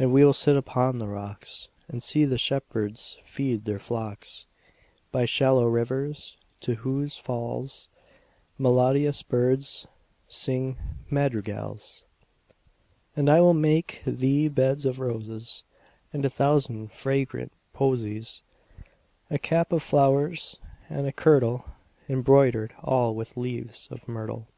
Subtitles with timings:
[0.00, 4.46] And we will sit upon the rocks, 5 And see the shepherds feed their flocks
[5.12, 7.88] By shallow rivers, to whose falls
[8.58, 9.86] Melodious birds
[10.26, 10.76] sing
[11.08, 12.02] madrigals.
[13.14, 15.62] And I will make thee beds of roses
[16.12, 18.42] And a thousand fragrant posies;
[19.28, 20.58] 10 A cap of flowers,
[20.90, 21.64] and a kirtle
[22.08, 24.48] Embroider'd all with leaves of myrtle.